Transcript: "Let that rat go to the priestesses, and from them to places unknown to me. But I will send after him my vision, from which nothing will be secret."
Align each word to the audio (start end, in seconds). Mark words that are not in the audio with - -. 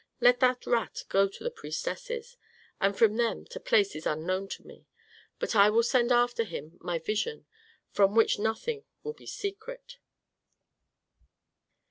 "Let 0.19 0.39
that 0.39 0.65
rat 0.65 1.03
go 1.09 1.27
to 1.27 1.43
the 1.43 1.51
priestesses, 1.51 2.35
and 2.79 2.97
from 2.97 3.17
them 3.17 3.45
to 3.45 3.59
places 3.59 4.07
unknown 4.07 4.47
to 4.47 4.65
me. 4.65 4.87
But 5.37 5.55
I 5.55 5.69
will 5.69 5.83
send 5.83 6.11
after 6.11 6.43
him 6.43 6.79
my 6.81 6.97
vision, 6.97 7.45
from 7.91 8.15
which 8.15 8.39
nothing 8.39 8.83
will 9.03 9.13
be 9.13 9.27
secret." 9.27 9.97